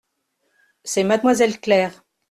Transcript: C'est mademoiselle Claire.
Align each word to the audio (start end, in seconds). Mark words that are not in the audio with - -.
C'est 0.83 1.03
mademoiselle 1.03 1.59
Claire. 1.59 2.03